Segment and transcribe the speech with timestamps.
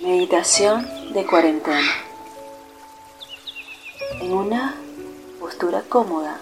[0.00, 1.90] Meditación de cuarentena.
[4.20, 4.76] En una
[5.40, 6.38] postura cómoda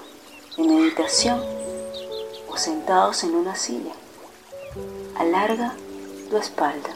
[0.59, 1.43] de meditación
[2.49, 3.95] o sentados en una silla,
[5.19, 5.75] alarga
[6.29, 6.91] tu espalda.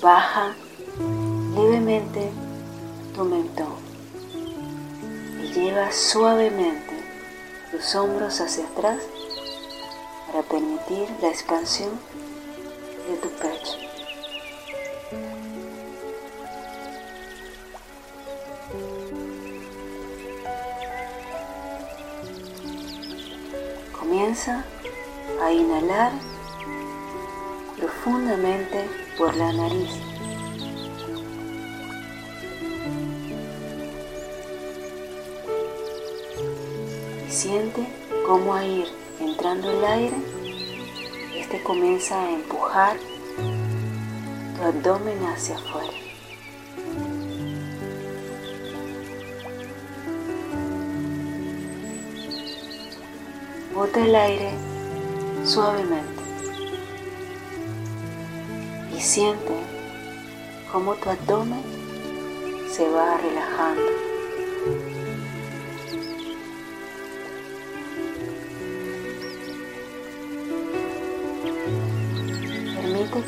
[0.00, 0.54] Baja
[1.54, 2.30] levemente
[3.14, 3.76] tu mentón
[5.42, 6.89] y lleva suavemente
[7.70, 8.98] tus hombros hacia atrás
[10.26, 11.90] para permitir la expansión
[13.08, 13.78] de tu pecho.
[23.98, 24.64] Comienza
[25.42, 26.12] a inhalar
[27.78, 30.09] profundamente por la nariz.
[37.42, 37.86] Siente
[38.26, 38.86] cómo a ir
[39.18, 40.16] entrando el aire,
[41.34, 42.98] este comienza a empujar
[44.58, 45.90] tu abdomen hacia afuera.
[53.74, 54.50] Bota el aire
[55.42, 56.22] suavemente
[58.94, 59.54] y siente
[60.70, 61.62] cómo tu abdomen
[62.70, 63.99] se va relajando.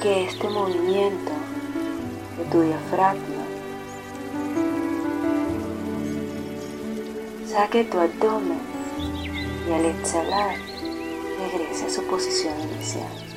[0.01, 1.33] Que este movimiento
[2.39, 3.45] de tu diafragma
[7.47, 8.59] saque tu abdomen
[9.69, 10.57] y al exhalar
[11.39, 13.32] regrese a su posición inicial.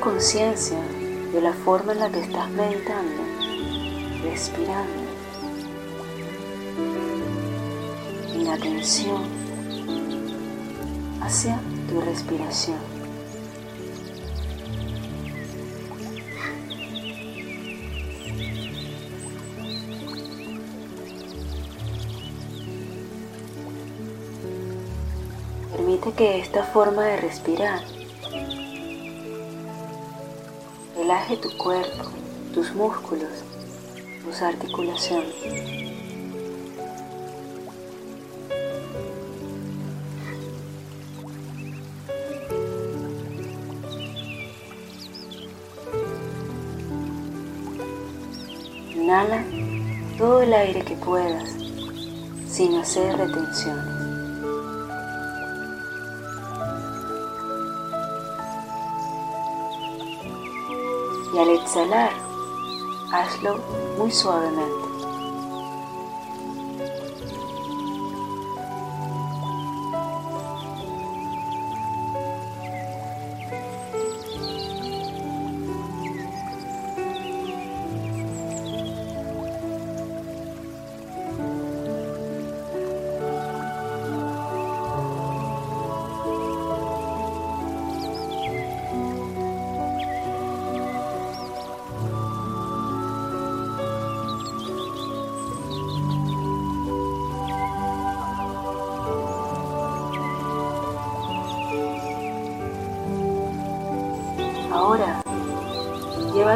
[0.00, 0.78] Conciencia
[1.32, 3.22] de la forma en la que estás meditando,
[4.22, 5.02] respirando,
[8.34, 9.22] en atención
[11.20, 11.58] hacia
[11.88, 12.78] tu respiración.
[25.72, 28.01] Permite que esta forma de respirar
[31.12, 32.04] Relaje tu cuerpo,
[32.54, 33.28] tus músculos,
[34.24, 35.34] tus articulaciones.
[48.94, 49.44] Inhala
[50.16, 51.50] todo el aire que puedas
[52.48, 54.01] sin hacer retenciones.
[61.32, 62.12] Y al exhalar,
[63.12, 63.58] hazlo
[63.98, 64.81] muy suavemente.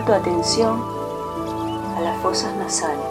[0.04, 0.82] Tu atención
[1.96, 3.04] a las fosas nasales.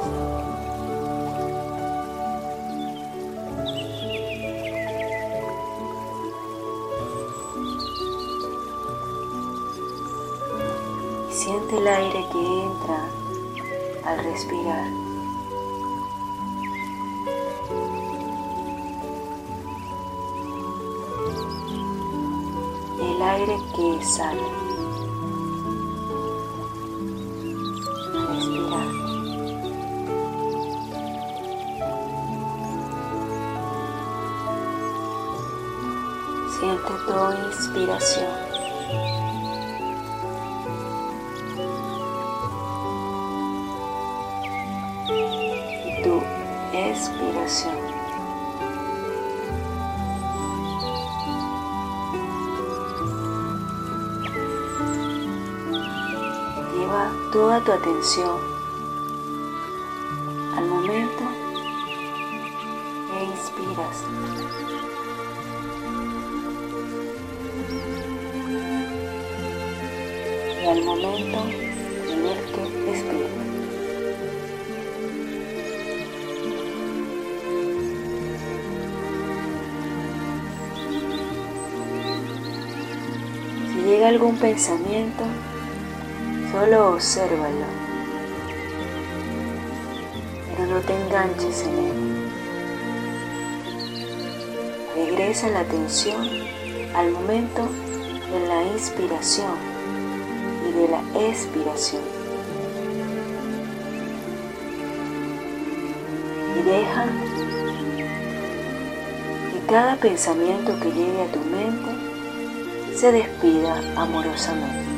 [11.29, 12.99] Y siente el aire que entra
[14.05, 15.05] al respirar.
[23.15, 24.64] el aire que sale.
[36.65, 38.33] Siente tu inspiración.
[45.85, 46.23] Y tu
[46.73, 47.75] expiración.
[56.73, 58.54] Lleva toda tu atención
[84.05, 85.23] algún pensamiento,
[86.51, 87.85] solo obsérvalo
[90.67, 92.29] no te enganches en él.
[94.95, 96.27] Regresa la atención
[96.95, 97.67] al momento
[98.31, 99.53] de la inspiración
[100.67, 102.01] y de la expiración.
[106.57, 107.05] Y deja
[109.53, 112.04] que cada pensamiento que llegue a tu mente
[112.95, 114.94] se despida amorosamente.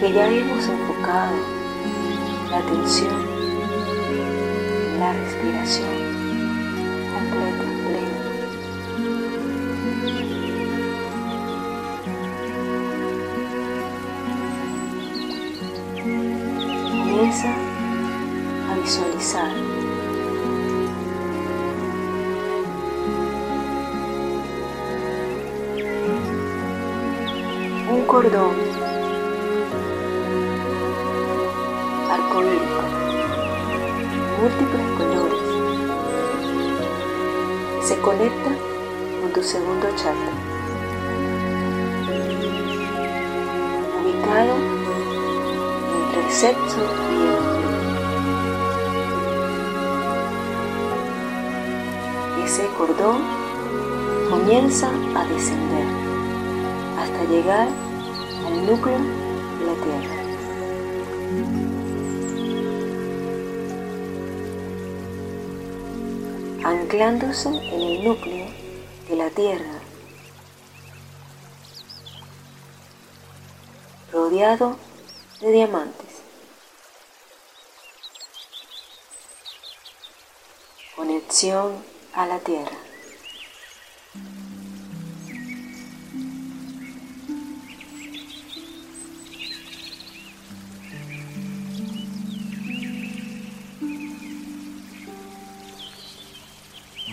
[0.00, 1.36] Que ya hemos enfocado
[2.48, 3.20] la atención
[4.94, 5.94] en la respiración
[7.12, 8.18] completa, plena.
[16.88, 17.50] Comienza
[18.70, 19.52] a visualizar
[27.92, 28.69] un cordón
[44.00, 44.54] ubicado
[45.96, 46.80] entre el sexo
[47.10, 47.60] y el
[52.44, 53.20] Ese cordón
[54.30, 55.86] comienza a descender
[56.98, 57.68] hasta llegar
[58.46, 58.98] al núcleo
[59.58, 60.20] de la Tierra.
[66.64, 68.46] anclándose en el núcleo
[69.08, 69.79] de la Tierra,
[74.40, 76.22] de diamantes.
[80.96, 81.84] Conexión
[82.14, 82.78] a la Tierra.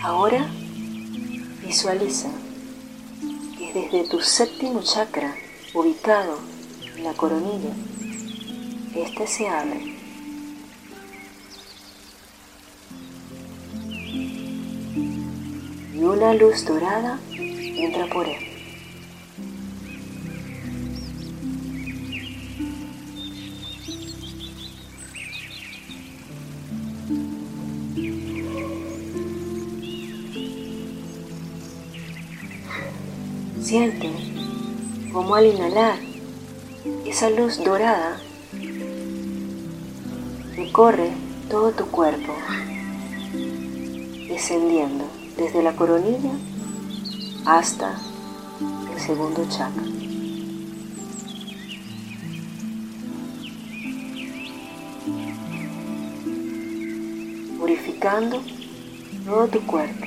[0.02, 0.50] Ahora
[1.62, 2.30] visualiza
[3.58, 5.36] que desde tu séptimo chakra,
[5.74, 6.57] ubicado
[7.04, 7.74] la coronilla,
[8.96, 9.96] este se abre.
[15.94, 18.44] Y una luz dorada entra por él.
[33.62, 34.10] Siente
[35.12, 36.07] como al inhalar
[37.06, 38.20] esa luz dorada
[40.56, 41.12] recorre
[41.50, 42.34] todo tu cuerpo,
[44.28, 45.06] descendiendo
[45.38, 46.34] desde la coronilla
[47.46, 47.98] hasta
[48.94, 49.84] el segundo chakra.
[57.60, 58.42] Purificando
[59.26, 60.07] todo tu cuerpo.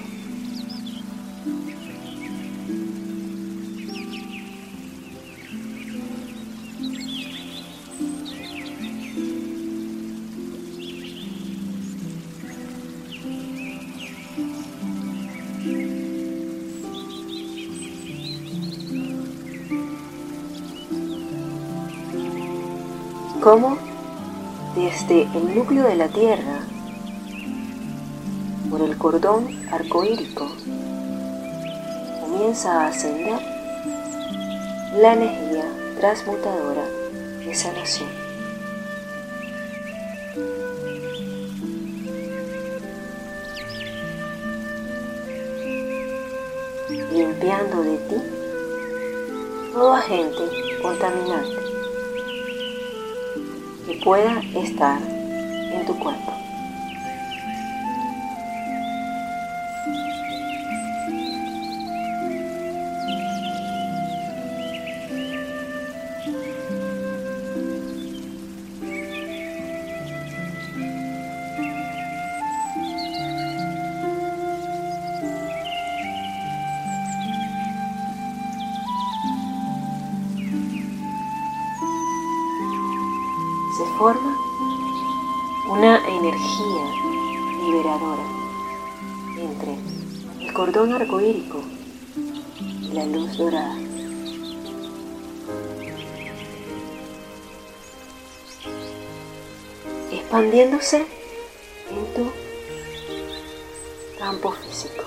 [23.40, 23.78] cómo
[24.74, 26.60] desde el núcleo de la Tierra,
[28.70, 30.46] por el cordón arcoírico,
[32.20, 33.40] comienza a ascender
[35.00, 35.64] la energía
[35.98, 36.84] transmutadora
[37.44, 38.08] de sanación.
[47.12, 48.16] limpiando de ti
[49.72, 50.42] todo agente
[50.80, 51.69] contaminante
[54.02, 55.00] pueda estar
[55.72, 56.32] en tu cuerpo.
[84.00, 84.34] Forma
[85.68, 86.84] una energía
[87.66, 88.22] liberadora
[89.36, 89.76] entre
[90.40, 91.60] el cordón arcoírico
[92.56, 93.76] y la luz dorada.
[100.10, 101.06] expandiéndose
[101.90, 102.32] en tu
[104.18, 105.04] campo físico.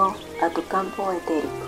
[0.00, 1.66] A tu campo etérico.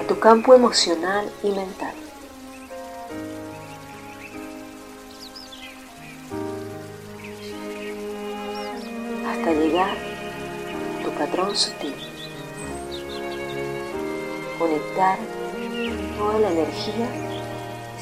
[0.00, 1.94] A tu campo emocional y mental.
[9.26, 11.94] Hasta llegar a tu patrón sutil.
[14.58, 15.18] Conectar
[16.18, 17.25] toda la energía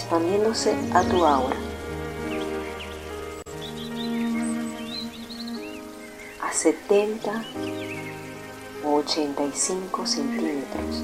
[0.05, 1.57] expandiéndose a tu aura.
[6.43, 7.43] A 70
[8.85, 11.03] o 85 centímetros.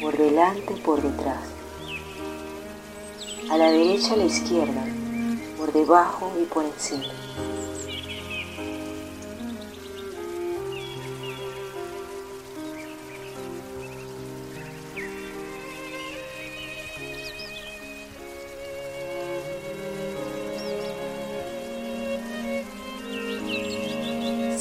[0.00, 1.44] Por delante, por detrás.
[3.50, 4.84] A la derecha, a la izquierda.
[5.56, 7.12] Por debajo y por encima.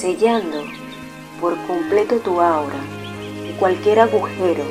[0.06, 0.64] Sellando
[1.42, 2.78] por completo tu aura
[3.50, 4.64] y cualquier agujero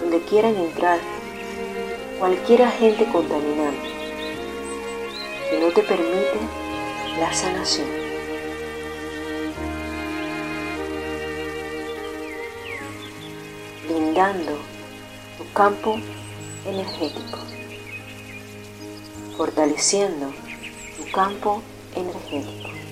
[0.00, 1.00] donde quieran entrar
[2.20, 3.88] cualquier agente contaminante
[5.50, 6.38] que no te permite
[7.18, 7.88] la sanación.
[13.88, 14.52] Blindando
[15.36, 15.98] tu campo
[16.64, 17.38] energético,
[19.36, 20.30] fortaleciendo
[20.96, 21.60] tu campo
[21.96, 22.85] energético.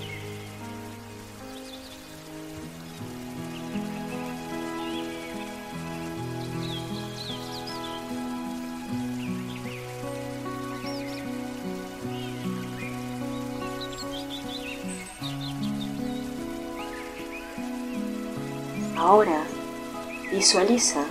[20.55, 21.05] Visualiza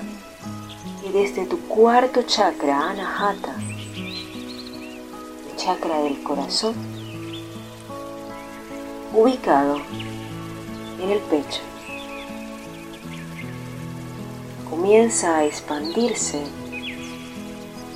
[1.01, 3.53] que desde tu cuarto chakra, Anahata,
[3.97, 6.73] el chakra del corazón,
[9.13, 9.81] ubicado
[11.01, 11.59] en el pecho,
[14.69, 16.41] comienza a expandirse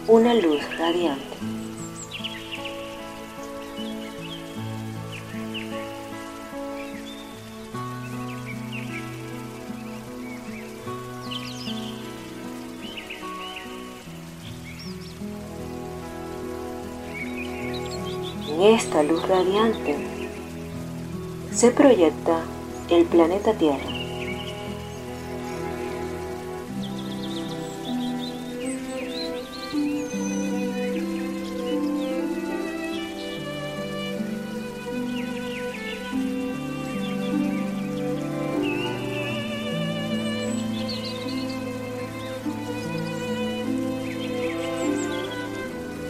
[0.10, 1.57] una luz radiante.
[18.78, 19.98] Esta luz radiante
[21.52, 22.44] se proyecta
[22.92, 23.90] el planeta Tierra.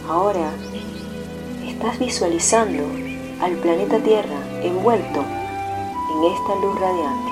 [0.06, 0.52] Ahora
[1.78, 2.82] estás visualizando
[3.40, 7.27] al planeta Tierra envuelto en esta luz radiante.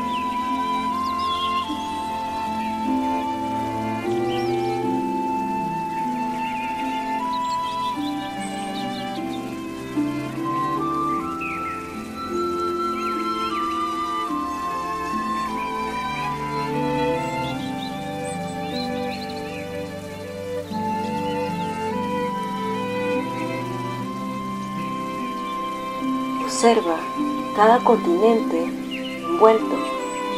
[27.57, 29.77] Cada continente envuelto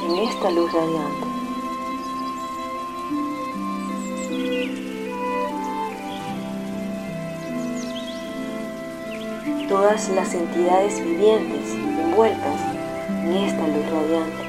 [0.05, 1.27] en esta luz radiante.
[9.69, 12.61] Todas las entidades vivientes envueltas
[13.25, 14.48] en esta luz radiante.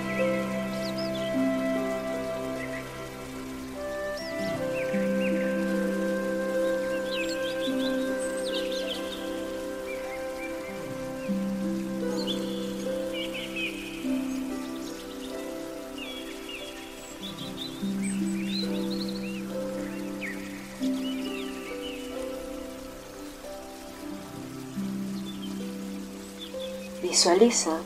[27.20, 27.82] Visualiza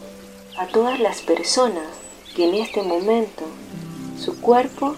[0.59, 1.87] a todas las personas
[2.35, 3.43] que en este momento
[4.15, 4.95] su cuerpo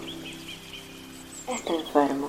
[1.48, 2.28] está enfermo.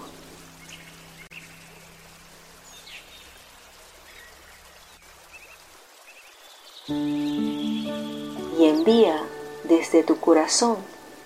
[6.87, 7.89] Y
[8.61, 9.21] envía
[9.65, 10.77] desde tu corazón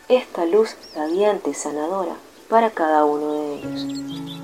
[0.09, 2.15] esta luz radiante sanadora
[2.49, 4.40] para cada uno de ellos.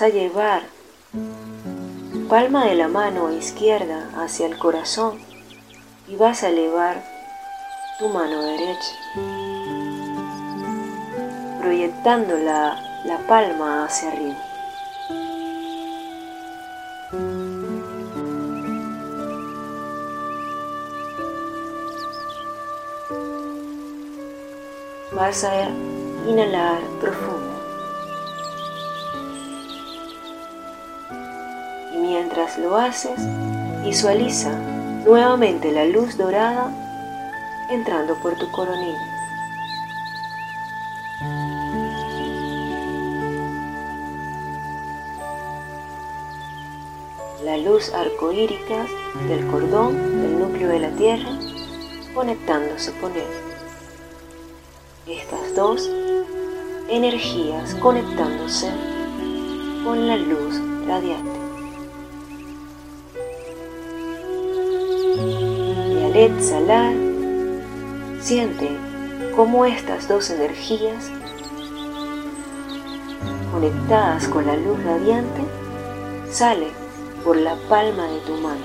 [0.00, 0.62] A llevar
[2.30, 5.20] palma de la mano izquierda hacia el corazón
[6.08, 7.04] y vas a elevar
[7.98, 8.94] tu mano derecha,
[11.60, 14.38] proyectando la, la palma hacia arriba.
[25.12, 25.68] Vas a
[26.26, 27.49] inhalar profundo.
[32.58, 33.20] Lo haces,
[33.84, 34.50] visualiza
[35.04, 36.70] nuevamente la luz dorada
[37.70, 38.98] entrando por tu coronilla.
[47.44, 48.84] La luz arcoírica
[49.28, 51.30] del cordón del núcleo de la Tierra
[52.14, 53.22] conectándose con él.
[55.06, 55.88] Estas dos
[56.88, 58.70] energías conectándose
[59.84, 61.39] con la luz radiante.
[66.24, 66.92] Exhalar,
[68.20, 68.68] siente
[69.34, 71.10] cómo estas dos energías
[73.50, 75.40] conectadas con la luz radiante
[76.30, 76.68] salen
[77.24, 78.60] por la palma de tu mano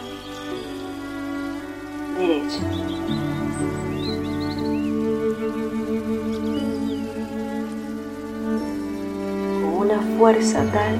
[2.19, 2.59] derecha.
[9.61, 10.97] Con una fuerza tal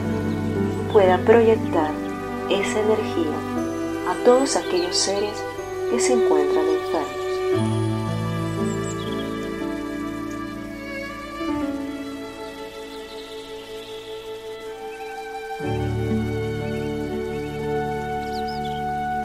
[0.94, 1.92] pueda proyectar
[2.50, 3.36] esa energía
[4.10, 5.44] a todos aquellos seres
[5.96, 7.26] que se encuentran enfermos.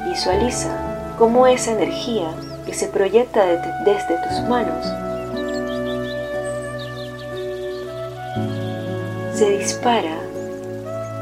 [0.08, 0.70] Visualiza
[1.18, 2.28] cómo esa energía
[2.64, 3.44] que se proyecta
[3.84, 4.86] desde tus manos
[9.34, 10.18] se dispara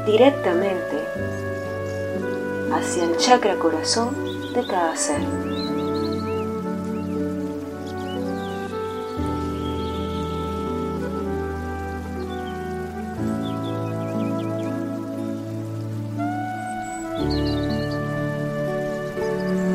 [0.05, 0.99] directamente
[2.71, 5.21] hacia el chakra corazón de cada ser.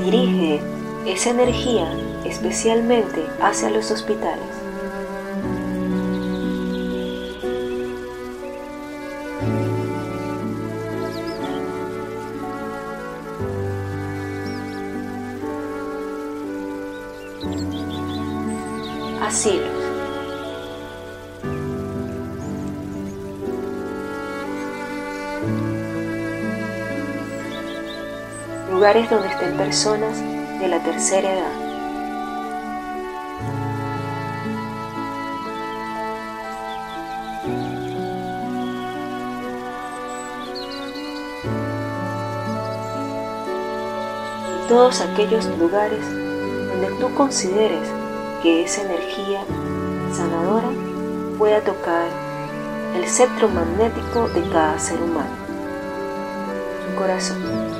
[0.05, 0.61] Dirige
[1.07, 1.87] esa energía
[2.25, 4.63] especialmente hacia los hospitales.
[19.25, 19.69] Asilos.
[28.71, 30.19] Lugares donde estén personas
[30.61, 31.65] de la tercera edad.
[44.69, 47.87] todos aquellos lugares donde tú consideres
[48.45, 49.41] que esa energía
[50.13, 50.69] sanadora
[51.39, 52.07] pueda tocar
[52.95, 55.31] el centro magnético de cada ser humano,
[56.87, 57.74] su corazón.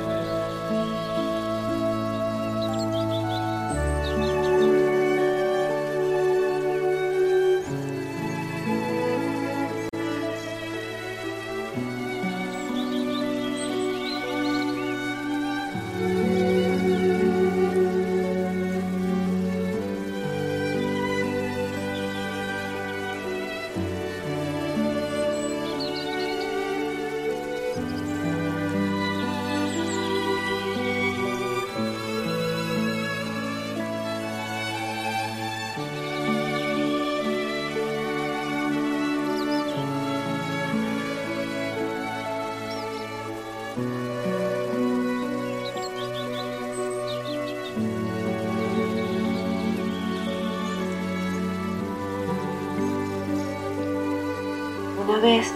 [55.25, 55.51] Vez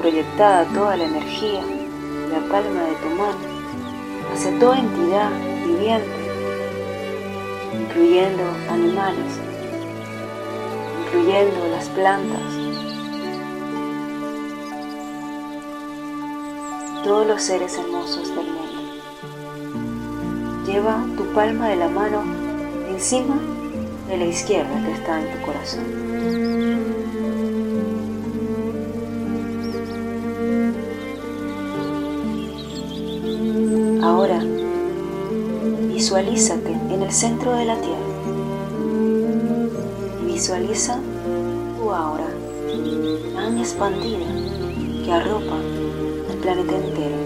[0.00, 3.36] proyectada toda la energía de la palma de tu mano
[4.32, 5.28] hacia toda entidad
[5.66, 6.06] viviente,
[7.74, 9.40] incluyendo animales,
[11.04, 12.42] incluyendo las plantas,
[17.02, 19.02] todos los seres hermosos del mundo.
[20.64, 22.22] Lleva tu palma de la mano
[22.88, 23.36] encima
[24.06, 26.07] de la izquierda que está en tu corazón.
[36.08, 37.98] Visualízate en el centro de la Tierra.
[40.24, 40.98] Visualiza
[41.76, 42.24] tu aura
[43.34, 44.24] tan expandida
[45.04, 45.58] que arropa
[46.30, 47.17] el planeta entero.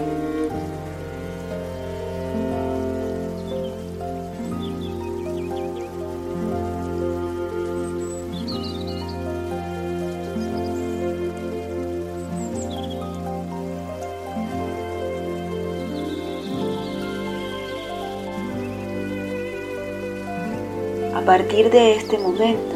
[21.33, 22.75] Partir de este momento,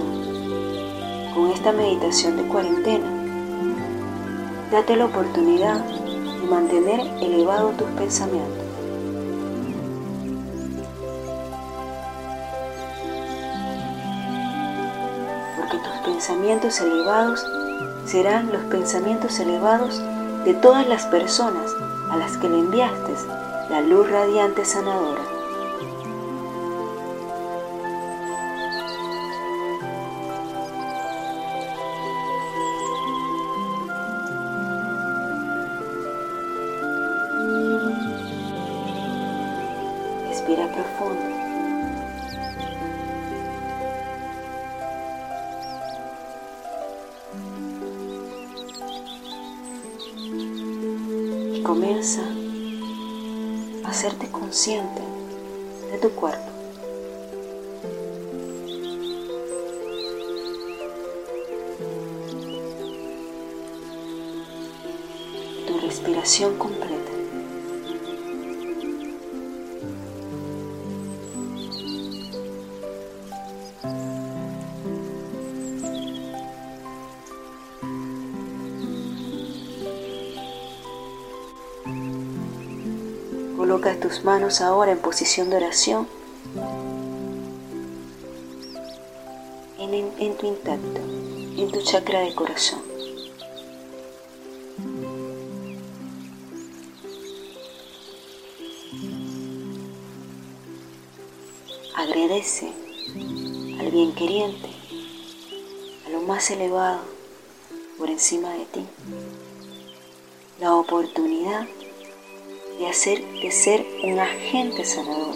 [1.35, 3.05] con esta meditación de cuarentena,
[4.71, 8.65] date la oportunidad de mantener elevados tus pensamientos.
[15.59, 17.45] Porque tus pensamientos elevados
[18.07, 20.01] serán los pensamientos elevados
[20.45, 21.75] de todas las personas
[22.09, 23.13] a las que le enviaste
[23.69, 25.36] la luz radiante sanadora.
[51.67, 52.21] Comienza
[53.83, 55.01] a hacerte consciente
[55.91, 56.49] de tu cuerpo.
[65.67, 66.96] Tu respiración completa.
[84.23, 86.07] Manos ahora en posición de oración
[89.79, 91.01] en, en, tu intacto,
[91.57, 92.81] en tu chakra de corazón.
[101.95, 102.71] Agradece
[103.79, 104.69] al bien queriente,
[106.05, 107.01] a lo más elevado
[107.97, 108.85] por encima de ti,
[110.59, 111.67] la oportunidad
[112.77, 115.35] de hacer de ser un agente sanador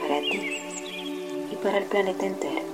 [0.00, 0.58] para ti
[1.50, 2.68] y para el planeta entero.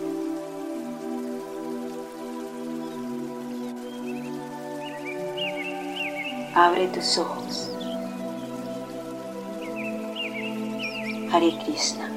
[6.54, 7.70] Abre tus ojos.
[11.33, 12.13] Hare Krishna.